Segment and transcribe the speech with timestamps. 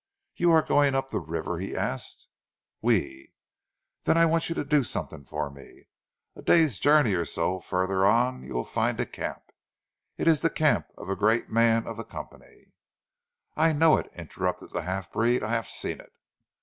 [0.35, 2.27] "You are going up the river?" he asked.
[2.83, 3.33] "Oui!"
[4.05, 5.89] "Then I want you to do something for me.
[6.35, 9.51] A day's journey or so further on you will find a camp,
[10.17, 12.71] it is the camp of a great man of the Company"
[13.55, 16.11] "I know it," interrupted the half breed, "I haf seen it."